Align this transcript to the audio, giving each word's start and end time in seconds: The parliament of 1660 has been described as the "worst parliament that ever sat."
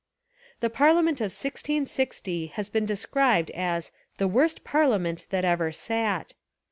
The 0.61 0.71
parliament 0.71 1.21
of 1.21 1.25
1660 1.29 2.47
has 2.57 2.69
been 2.71 2.87
described 2.87 3.51
as 3.51 3.91
the 4.17 4.27
"worst 4.27 4.63
parliament 4.63 5.27
that 5.29 5.45
ever 5.45 5.71
sat." 5.71 6.33